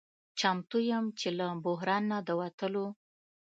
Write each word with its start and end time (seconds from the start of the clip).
چمتو 0.39 0.77
یم 0.89 1.05
چې 1.19 1.27
له 1.37 1.45
بحران 1.65 2.03
نه 2.11 2.17
د 2.27 2.29
وتلو 2.39 2.87